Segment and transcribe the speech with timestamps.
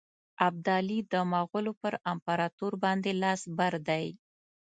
[0.47, 4.05] ابدالي د مغولو پر امپراطور باندي لاس بر دی.